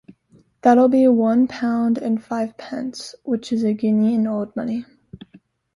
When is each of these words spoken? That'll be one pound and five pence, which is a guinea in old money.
That'll 0.63 0.87
be 0.87 1.07
one 1.07 1.47
pound 1.47 1.99
and 1.99 2.23
five 2.23 2.57
pence, 2.57 3.13
which 3.21 3.53
is 3.53 3.63
a 3.63 3.73
guinea 3.73 4.15
in 4.15 4.25
old 4.25 4.55
money. 4.55 4.85